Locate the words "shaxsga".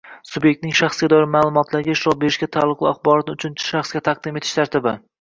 0.79-1.09, 3.75-4.07